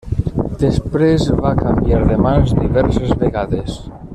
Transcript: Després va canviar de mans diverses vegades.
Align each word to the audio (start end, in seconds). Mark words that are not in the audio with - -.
Després 0.61 1.27
va 1.45 1.51
canviar 1.59 2.01
de 2.07 2.17
mans 2.29 2.57
diverses 2.63 3.17
vegades. 3.25 3.79